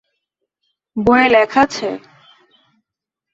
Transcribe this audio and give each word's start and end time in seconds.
বইয়ে 0.97 1.27
লেখা 1.33 1.61
আছে? 1.65 1.89